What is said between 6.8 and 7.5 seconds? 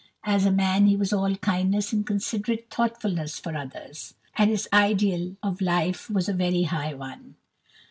one.